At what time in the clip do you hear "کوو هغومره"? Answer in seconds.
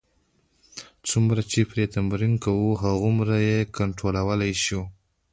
2.43-3.35